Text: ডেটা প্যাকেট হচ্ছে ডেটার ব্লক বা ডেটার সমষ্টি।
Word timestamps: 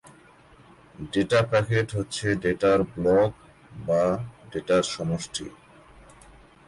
ডেটা 1.13 1.39
প্যাকেট 1.51 1.87
হচ্ছে 1.97 2.25
ডেটার 2.43 2.79
ব্লক 2.93 3.31
বা 3.87 4.03
ডেটার 4.51 4.83
সমষ্টি। 4.93 5.45